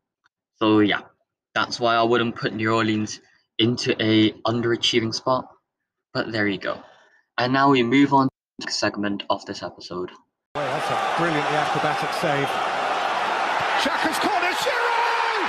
[0.58, 1.02] So yeah,
[1.56, 3.22] that's why I wouldn't put New Orleans
[3.60, 5.48] into a underachieving spot.
[6.14, 6.82] But there you go.
[7.38, 10.12] And now we move on to the segment of this episode.
[10.56, 12.50] Well, that's a brilliantly acrobatic save.
[13.78, 15.44] Xhaka's corner, Giroud!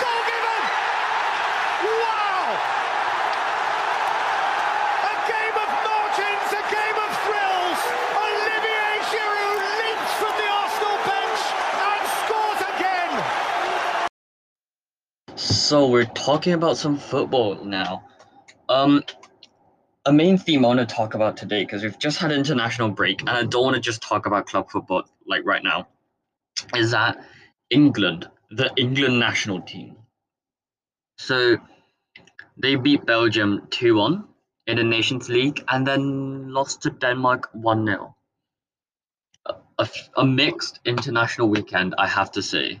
[0.00, 0.62] Goal given!
[1.84, 2.56] Wow!
[5.04, 7.80] A game of margins, a game of thrills.
[8.16, 11.42] Olivier Giroud leaps from the Arsenal bench
[11.84, 13.12] and scores again.
[15.68, 18.02] So we're talking about some football now.
[18.70, 19.04] Um,
[20.06, 22.88] a main theme I want to talk about today because we've just had an international
[22.88, 25.88] break and I don't want to just talk about club football like right now.
[26.74, 27.22] Is that
[27.68, 29.96] England, the England national team?
[31.18, 31.58] So
[32.56, 34.24] they beat Belgium two one
[34.66, 38.16] in the Nations League and then lost to Denmark one 0
[39.78, 42.80] a, a mixed international weekend, I have to say.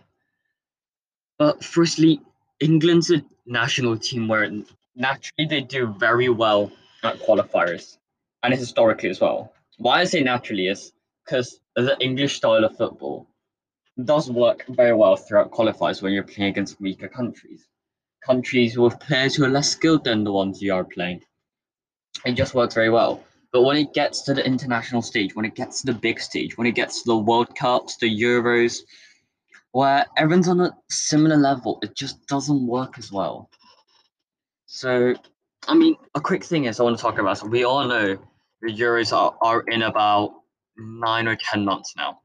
[1.38, 2.22] But firstly,
[2.60, 4.50] England's a national team where
[4.96, 6.72] naturally they do very well
[7.04, 7.98] at qualifiers
[8.42, 9.52] and historically as well.
[9.76, 10.92] Why I say naturally is
[11.24, 13.28] because the English style of football
[14.04, 17.66] does work very well throughout qualifiers when you're playing against weaker countries.
[18.24, 21.22] Countries with players who are less skilled than the ones you are playing.
[22.24, 23.22] It just works very well.
[23.52, 26.58] But when it gets to the international stage, when it gets to the big stage,
[26.58, 28.80] when it gets to the World Cups, the Euros,
[29.72, 33.50] where everyone's on a similar level, it just doesn't work as well.
[34.66, 35.14] So,
[35.66, 37.38] I mean, a quick thing is I want to talk about.
[37.38, 38.18] So we all know
[38.62, 40.34] the Euros are, are in about
[40.76, 42.20] nine or ten months now.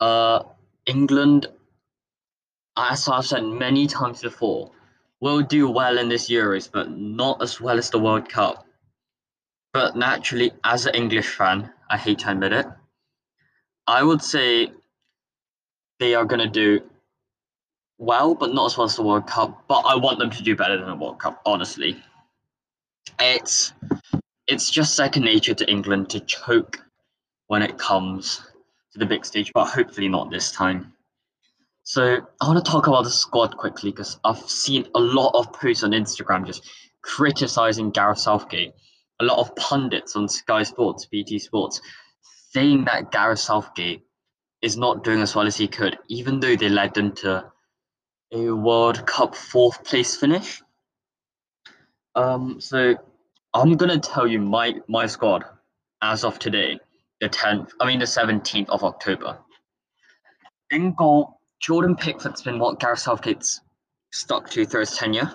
[0.00, 0.42] Uh,
[0.86, 1.46] England,
[2.76, 4.70] as I've said many times before,
[5.20, 8.66] will do well in this Euros, but not as well as the World Cup.
[9.72, 12.66] But naturally, as an English fan, I hate to admit it,
[13.86, 14.72] I would say
[15.98, 16.84] they are going to do
[17.98, 19.64] well, but not as well as the World Cup.
[19.68, 21.96] But I want them to do better than the World Cup, honestly.
[23.18, 23.72] It's
[24.46, 26.80] it's just second nature to England to choke
[27.48, 28.42] when it comes
[28.92, 30.92] to the big stage, but hopefully not this time.
[31.82, 35.52] So I want to talk about the squad quickly because I've seen a lot of
[35.52, 36.68] posts on Instagram just
[37.02, 38.72] criticizing Gareth Southgate.
[39.20, 41.80] A lot of pundits on Sky Sports, BT Sports,
[42.50, 44.05] saying that Gareth Southgate
[44.62, 47.50] is not doing as well as he could, even though they led them to
[48.32, 50.62] a World Cup fourth place finish.
[52.14, 52.96] Um, so
[53.54, 55.44] I'm gonna tell you my my squad
[56.02, 56.78] as of today,
[57.20, 59.38] the 10th, I mean the 17th of October.
[60.70, 63.60] In goal, Jordan Pickford's been what Gareth Southgate's
[64.12, 65.32] stuck to through his tenure.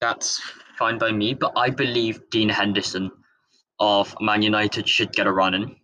[0.00, 0.40] That's
[0.78, 3.10] fine by me, but I believe Dean Henderson
[3.78, 5.76] of Man United should get a run in,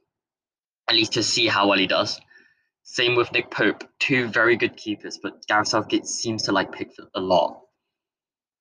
[0.89, 2.21] at least to see how well he does.
[2.88, 7.09] Same with Nick Pope, two very good keepers, but Gareth Southgate seems to like Pickford
[7.16, 7.61] a lot.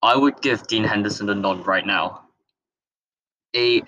[0.02, 2.22] I would give Dean Henderson a nod right now.
[3.56, 3.84] A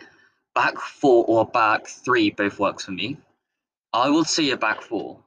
[0.54, 3.18] back four or back three both works for me.
[3.94, 5.20] I will say a back four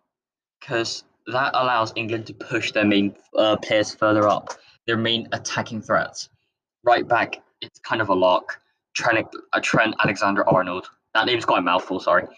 [0.60, 4.54] because that allows England to push their main uh, players further up,
[4.86, 6.28] their main attacking threats.
[6.84, 8.60] Right back, it's kind of a lock.
[8.94, 10.88] Trent, uh, Trent Alexander Arnold.
[11.14, 12.28] That name's got a mouthful, sorry.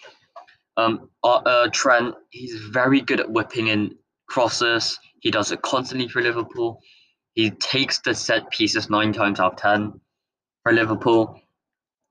[0.77, 4.99] Um, uh, uh, Trent, he's very good at whipping in crosses.
[5.21, 6.81] He does it constantly for Liverpool.
[7.35, 10.01] He takes the set pieces nine times out of ten
[10.63, 11.41] for Liverpool.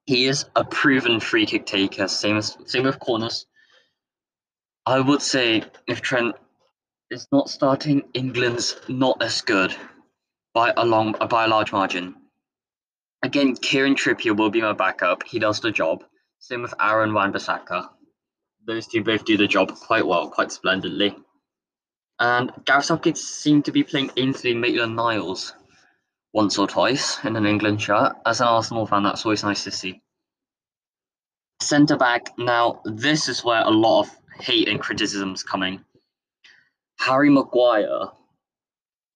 [0.06, 2.08] He is a proven free kick taker.
[2.08, 3.46] Same as same with corners.
[4.86, 6.36] I would say if Trent
[7.12, 9.76] is not starting, England's not as good
[10.54, 12.16] by a long by a large margin.
[13.24, 15.24] Again, Kieran Trippier will be my backup.
[15.24, 16.04] He does the job.
[16.40, 17.90] Same with Aaron Wan-Bissaka.
[18.66, 21.16] Those two both do the job quite well, quite splendidly.
[22.20, 25.54] And Gareth Southgate seemed to be playing Ainsley Maitland-Niles
[26.34, 28.14] once or twice in an England shirt.
[28.26, 30.02] As an Arsenal fan, that's always nice to see.
[31.62, 32.38] Centre back.
[32.38, 35.84] Now, this is where a lot of hate and criticism is coming.
[37.00, 38.10] Harry Maguire,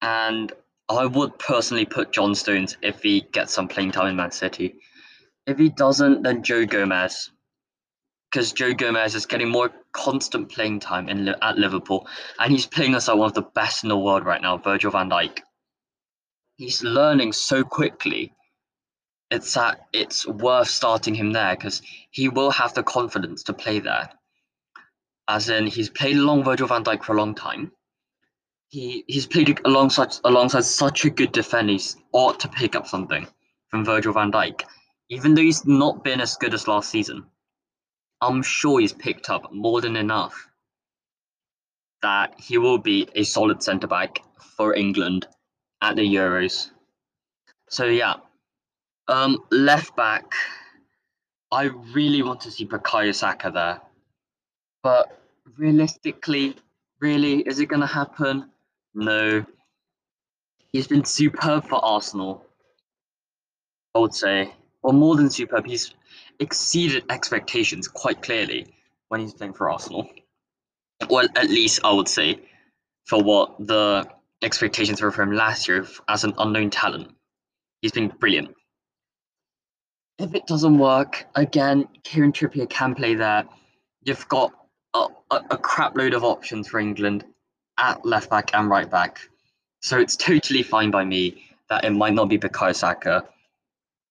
[0.01, 0.51] and
[0.89, 4.75] I would personally put John Stones if he gets some playing time in Man City.
[5.45, 7.31] If he doesn't, then Joe Gomez,
[8.35, 12.05] because Joe Gomez is getting more constant playing time in at Liverpool,
[12.37, 14.91] and he's playing us like one of the best in the world right now, Virgil
[14.91, 15.39] van Dijk.
[16.57, 18.33] He's learning so quickly.
[19.31, 23.79] It's that it's worth starting him there because he will have the confidence to play
[23.79, 24.09] there.
[25.29, 27.71] As in, he's played along Virgil van Dijk for a long time
[28.67, 31.71] he he's played alongside alongside such a good defender.
[31.71, 33.25] He's ought to pick up something
[33.69, 34.63] from Virgil van Dijk,
[35.07, 37.25] even though he's not been as good as last season.
[38.25, 40.47] I'm sure he's picked up more than enough
[42.01, 45.27] that he will be a solid centre back for England
[45.81, 46.71] at the Euros.
[47.69, 48.15] So yeah,
[49.07, 50.25] um, left back.
[51.51, 53.81] I really want to see Bukayo Saka there,
[54.81, 55.19] but
[55.57, 56.55] realistically,
[56.99, 58.49] really, is it going to happen?
[58.95, 59.45] No.
[60.71, 62.43] He's been superb for Arsenal.
[63.93, 64.51] I would say.
[64.81, 65.93] Or more than superb, he's
[66.39, 68.67] exceeded expectations quite clearly
[69.09, 70.09] when he's playing for Arsenal.
[71.09, 72.39] Well, at least I would say
[73.05, 74.07] for what the
[74.41, 77.11] expectations were for him last year as an unknown talent.
[77.81, 78.55] He's been brilliant.
[80.17, 83.45] If it doesn't work, again, Kieran Trippier can play there.
[84.03, 84.53] You've got
[84.93, 87.25] a, a, a crap load of options for England
[87.77, 89.19] at left back and right back.
[89.81, 93.25] So it's totally fine by me that it might not be Bukayo Saka.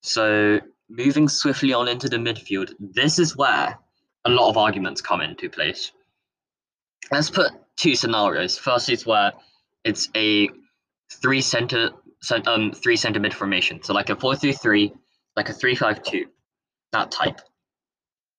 [0.03, 0.61] So
[0.97, 3.79] moving swiftly on into the midfield, this is where
[4.25, 5.93] a lot of arguments come into place.
[7.11, 8.57] Let's put two scenarios.
[8.57, 9.33] First is where
[9.85, 10.49] it's a
[11.13, 11.91] three center
[12.47, 13.83] um three center mid formation.
[13.83, 14.93] So like a four three three,
[15.37, 16.27] like a three five two,
[16.93, 17.41] that type.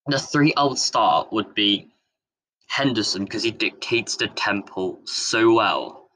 [0.08, 1.90] The three I would start would be
[2.68, 6.10] Henderson because he dictates the tempo so well.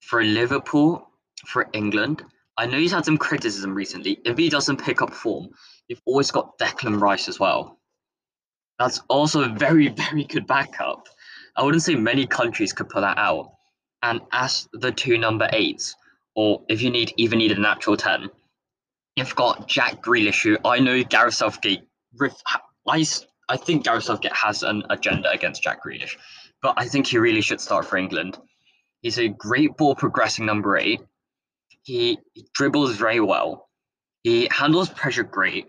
[0.00, 1.08] For Liverpool,
[1.46, 2.24] for England,
[2.60, 4.18] I know he's had some criticism recently.
[4.22, 5.48] If he doesn't pick up form,
[5.88, 7.80] you've always got Declan Rice as well.
[8.78, 11.08] That's also a very, very good backup.
[11.56, 13.52] I wouldn't say many countries could put that out.
[14.02, 15.96] And as the two number eights,
[16.34, 18.28] or if you need even need a natural 10,
[19.16, 21.88] you've got Jack Grealish, who I know Gareth Southgate.
[22.86, 23.06] I
[23.48, 26.18] I think Gareth Southgate has an agenda against Jack Grealish,
[26.60, 28.36] but I think he really should start for England.
[29.00, 31.00] He's a great ball progressing number eight.
[31.82, 33.68] He, he dribbles very well.
[34.22, 35.66] He handles pressure great.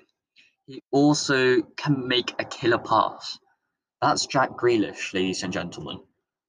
[0.67, 3.37] He also can make a killer pass.
[4.01, 5.99] That's Jack Grealish, ladies and gentlemen.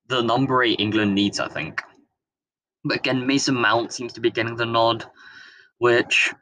[0.08, 1.82] The number eight England needs, I think.
[2.84, 5.04] But again, Mason Mount seems to be getting the nod,
[5.78, 6.32] which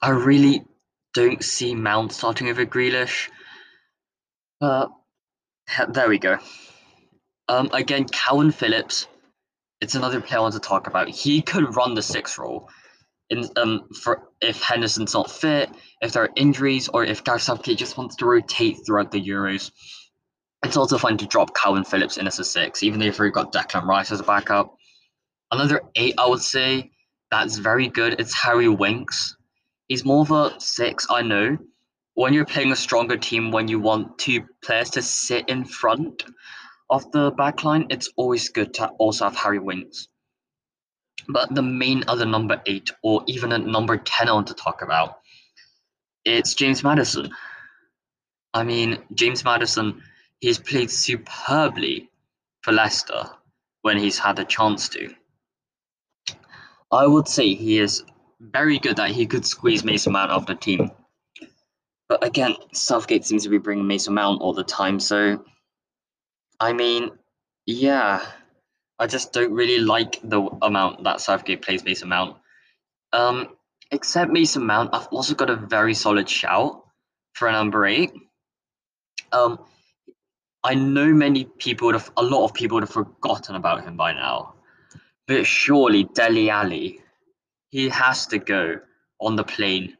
[0.00, 0.64] I really
[1.12, 3.28] don't see Mount starting over Grealish.
[4.60, 4.86] Uh,
[5.88, 6.38] there we go.
[7.48, 9.06] Um, again, Kalvin Phillips.
[9.80, 11.08] It's another player I want to talk about.
[11.08, 12.68] He could run the six role,
[13.30, 15.70] in um for if Henderson's not fit,
[16.02, 19.70] if there are injuries, or if Gareth just wants to rotate throughout the Euros.
[20.62, 23.52] It's also fine to drop Kalvin Phillips in as a six, even if we've got
[23.52, 24.76] Declan Rice as a backup.
[25.50, 26.90] Another eight, I would say,
[27.30, 28.20] that's very good.
[28.20, 29.36] It's Harry Winks.
[29.88, 31.56] He's more of a six, I know,
[32.14, 36.24] when you're playing a stronger team, when you want two players to sit in front
[36.90, 40.08] of the backline, it's always good to also have Harry Winks.
[41.28, 44.82] But the main other number eight, or even a number 10 I want to talk
[44.82, 45.20] about,
[46.24, 47.30] it's James Maddison.
[48.52, 50.02] I mean, James Maddison,
[50.40, 52.10] he's played superbly
[52.62, 53.30] for Leicester
[53.82, 55.14] when he's had a chance to.
[56.92, 58.02] I would say he is
[58.40, 60.90] very good that he could squeeze Mason Mount off the team.
[62.08, 64.98] But again, Southgate seems to be bringing Mason Mount all the time.
[64.98, 65.44] So,
[66.60, 67.10] I mean,
[67.66, 68.22] yeah,
[68.98, 72.36] I just don't really like the amount that Southgate plays Mason Mount.
[73.14, 73.48] Um,
[73.90, 76.84] except Mason Mount, I've also got a very solid shout
[77.32, 78.12] for a number eight.
[79.32, 79.58] Um,
[80.62, 83.96] I know many people would have, a lot of people would have forgotten about him
[83.96, 84.54] by now,
[85.26, 87.00] but surely Dele Alli,
[87.70, 88.80] he has to go
[89.18, 89.96] on the plane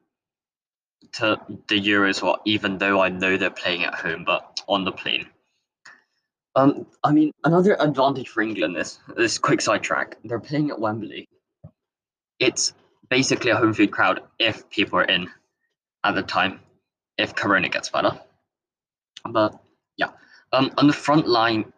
[1.12, 4.92] to the Euros, well, even though I know they're playing at home, but on the
[4.92, 5.26] plane.
[6.56, 10.16] Um, I mean, another advantage for England is this quick sidetrack.
[10.24, 11.28] They're playing at Wembley.
[12.38, 12.72] It's
[13.08, 15.28] basically a home food crowd if people are in
[16.02, 16.60] at the time,
[17.18, 18.18] if Corona gets better.
[19.24, 19.60] But
[19.96, 20.10] yeah,
[20.52, 21.72] um, on the front line,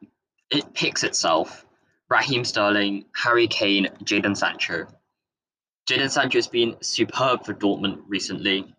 [0.51, 1.67] it picks itself.
[2.09, 4.87] Raheem Sterling, Harry Kane, Jadon Sancho.
[5.89, 8.75] Jadon Sancho has been superb for Dortmund recently.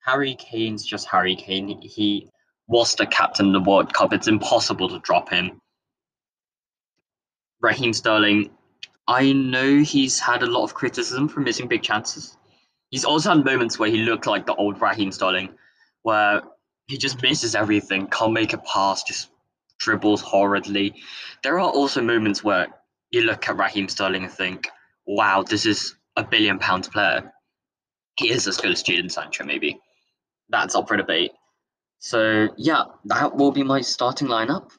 [0.00, 1.80] Harry Kane's just Harry Kane.
[1.80, 2.28] He
[2.72, 4.14] was the captain of the World Cup.
[4.14, 5.60] It's impossible to drop him.
[7.60, 8.50] Raheem Sterling,
[9.06, 12.34] I know he's had a lot of criticism for missing big chances.
[12.88, 15.50] He's also had moments where he looked like the old Raheem Sterling,
[16.00, 16.42] where
[16.86, 19.28] he just misses everything, can't make a pass, just
[19.78, 20.94] dribbles horridly.
[21.42, 22.68] There are also moments where
[23.10, 24.66] you look at Raheem Sterling and think,
[25.06, 27.34] wow, this is a billion pounds player.
[28.16, 29.78] He is as good as Jadon Sancho, maybe.
[30.48, 31.32] That's up for debate.
[32.02, 34.72] So yeah, that will be my starting lineup.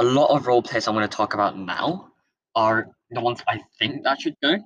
[0.00, 2.10] A lot of role players I'm going to talk about now
[2.56, 4.56] are the ones I think that should go,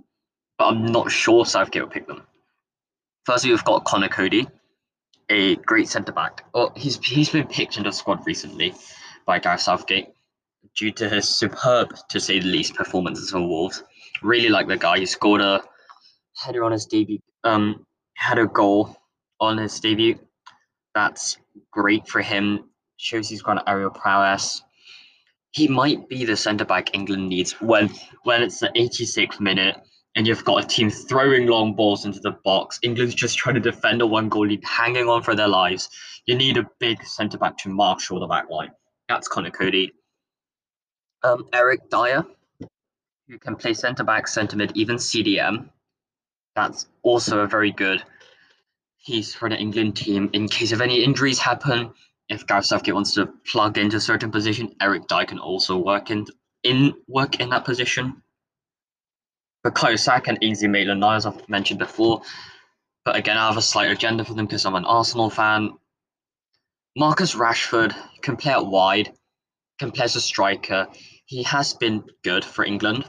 [0.57, 2.23] but I'm not sure Southgate will pick them.
[3.27, 4.49] Firstly, we've got Conor Coady,
[5.29, 6.47] a great centre back.
[6.55, 8.75] Well, he's he's been picked into the squad recently
[9.27, 10.09] by Gareth Southgate
[10.75, 13.85] due to his superb, to say the least, performances for Wolves.
[14.23, 14.99] Really like the guy.
[14.99, 15.63] He scored a
[16.43, 17.19] header on his debut.
[17.45, 17.85] Um,
[18.15, 18.97] had a goal
[19.41, 20.19] on his debut
[20.95, 21.37] that's
[21.71, 22.71] great for him.
[22.97, 24.63] Shows he's got aerial prowess.
[25.53, 27.91] He might be the centre back England needs when
[28.25, 29.77] when it's the 86th minute
[30.15, 32.79] and you've got a team throwing long balls into the box.
[32.83, 35.89] England's just trying to defend a one goal lead, hanging on for their lives.
[36.27, 38.71] You need a big centre back to marshal the back line.
[39.09, 39.93] That's Conor Coady.
[41.23, 42.25] Um, Eric Dier,
[43.29, 45.69] who can play centre back, centre mid, even CDM.
[46.55, 48.03] That's also a very good
[49.03, 51.93] He's for the England team in case of any injuries happen.
[52.29, 56.11] If Gareth Southgate wants to plug into a certain position, Eric Dier can also work
[56.11, 56.27] in
[56.63, 58.23] in work in that position.
[59.67, 62.23] Bukayo Saka and Ainsley Maitland-Niles I've mentioned before,
[63.05, 65.73] but again I have a slight agenda for them because I'm an Arsenal fan.
[66.97, 69.13] Marcus Rashford can play out wide,
[69.81, 70.87] can play as a striker.
[71.25, 73.05] He has been good for England.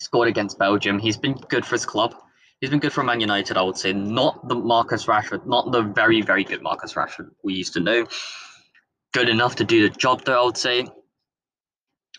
[0.00, 0.98] Scored against Belgium.
[0.98, 2.14] He's been good for his club.
[2.60, 3.92] He's been good for Man United, I would say.
[3.92, 8.06] Not the Marcus Rashford, not the very, very good Marcus Rashford we used to know.
[9.12, 10.86] Good enough to do the job, though, I would say.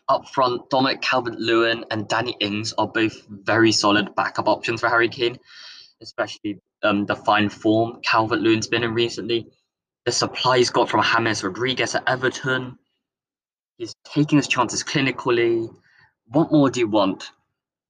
[0.07, 4.89] Up front, Dominic Calvert Lewin and Danny Ings are both very solid backup options for
[4.89, 5.37] Harry Kane,
[6.01, 9.47] especially um, the fine form Calvert Lewin's been in recently.
[10.05, 12.79] The supply he's got from James Rodriguez at Everton.
[13.77, 15.69] He's taking his chances clinically.
[16.27, 17.29] What more do you want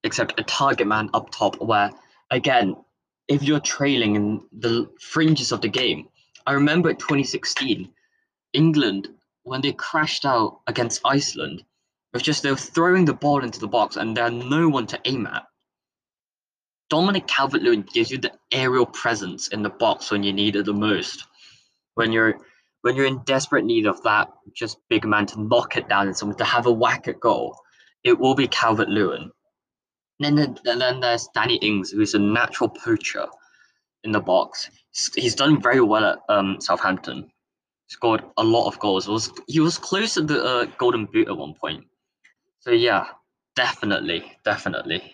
[0.03, 1.91] except a target man up top where
[2.31, 2.75] again,
[3.27, 6.07] if you're trailing in the fringes of the game,
[6.45, 7.89] I remember 2016,
[8.53, 9.09] England,
[9.43, 11.65] when they crashed out against Iceland, it
[12.13, 14.87] was just they were throwing the ball into the box and there are no one
[14.87, 15.45] to aim at.
[16.89, 20.65] Dominic Calvert Lewin gives you the aerial presence in the box when you need it
[20.65, 21.25] the most.
[21.93, 22.39] When you're
[22.81, 26.17] when you're in desperate need of that just big man to knock it down and
[26.17, 27.55] someone to have a whack at goal,
[28.03, 29.31] it will be Calvert Lewin.
[30.19, 33.27] Then, and then there's Danny Ings, who's a natural poacher
[34.03, 34.69] in the box.
[35.15, 37.31] He's done very well at um, Southampton.
[37.87, 39.07] Scored a lot of goals.
[39.07, 41.85] was he was close to the uh, Golden Boot at one point.
[42.59, 43.05] So yeah,
[43.55, 45.13] definitely, definitely,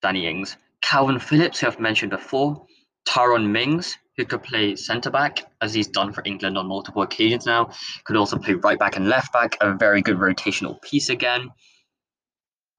[0.00, 0.56] Danny Ings.
[0.80, 2.66] Kalvin Phillips, who I've mentioned before.
[3.04, 7.46] Tyrone Mings, who could play centre back, as he's done for England on multiple occasions
[7.46, 7.70] now.
[8.04, 11.50] Could also play right back and left back, a very good rotational piece again.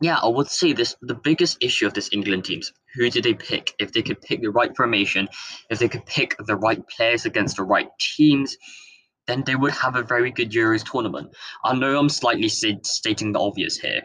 [0.02, 2.74] Yeah, I would say this the biggest issue of this England teams.
[2.96, 3.74] Who did they pick?
[3.80, 5.30] If they could pick the right formation,
[5.70, 8.58] if they could pick the right players against the right teams,
[9.28, 11.34] then they would have a very good Euros tournament.
[11.64, 14.02] I know I'm slightly stating the obvious here,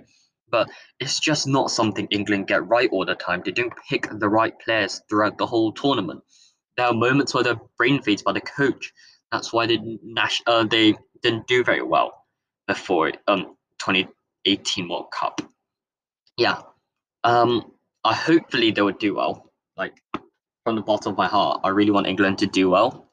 [0.51, 0.68] but
[1.01, 3.43] it's just not something England get right all the time.
[3.45, 6.22] They don't pick the right players throughout the whole tournament.
[6.76, 8.93] There are moments where they're brain fades by the coach.
[9.32, 9.80] That's why they
[10.47, 12.24] uh, they didn't do very well
[12.68, 15.41] before um 2018 World Cup
[16.39, 16.62] yeah,
[17.24, 17.72] um,
[18.05, 19.53] I hopefully they would do well.
[19.76, 20.01] Like
[20.64, 23.11] from the bottom of my heart, I really want England to do well,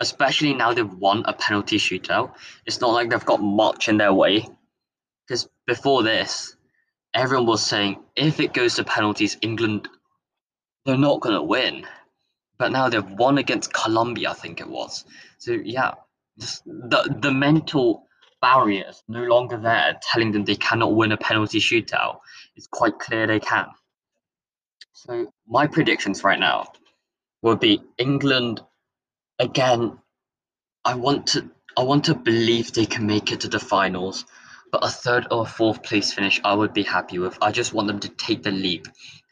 [0.00, 2.34] especially now they've won a penalty shootout.
[2.66, 4.46] It's not like they've got much in their way,
[5.26, 6.56] because before this,
[7.14, 9.88] everyone was saying if it goes to penalties, England
[10.84, 11.86] they're not going to win.
[12.58, 15.04] But now they've won against Colombia, I think it was.
[15.38, 15.94] So yeah,
[16.36, 18.06] the the mental
[18.40, 22.20] barriers no longer there telling them they cannot win a penalty shootout.
[22.56, 23.66] It's quite clear they can.
[24.92, 26.72] So my predictions right now
[27.42, 28.60] will be England
[29.38, 29.98] again.
[30.84, 34.24] I want to I want to believe they can make it to the finals,
[34.72, 37.38] but a third or fourth place finish I would be happy with.
[37.40, 38.88] I just want them to take the leap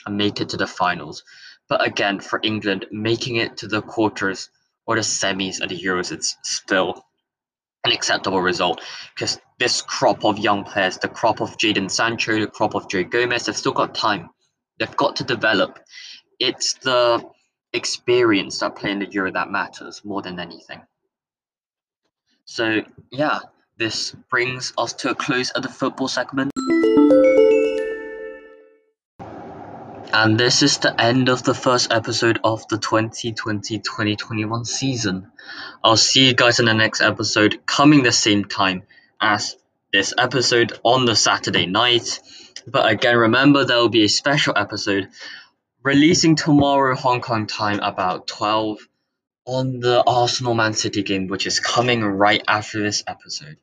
[0.06, 1.24] and make it to the finals.
[1.68, 4.48] But again, for England, making it to the quarters
[4.86, 7.04] or the semis at the Euros, it's still
[7.84, 8.80] an acceptable result
[9.14, 13.04] because this crop of young players, the crop of Jadon Sancho, the crop of Joe
[13.04, 14.30] Gomez, they've still got time.
[14.78, 15.78] They've got to develop.
[16.38, 17.24] It's the
[17.72, 20.80] experience that play in the Euro that matters more than anything.
[22.44, 23.40] So yeah,
[23.76, 26.52] this brings us to a close of the football segment.
[30.20, 35.30] And this is the end of the first episode of the 2020-2021 season.
[35.84, 38.82] I'll see you guys in the next episode coming the same time
[39.20, 39.54] as
[39.92, 42.18] this episode on the Saturday night.
[42.66, 45.06] But again, remember there will be a special episode
[45.84, 48.78] releasing tomorrow Hong Kong time about 12
[49.44, 53.58] on the Arsenal Man City game, which is coming right after this episode.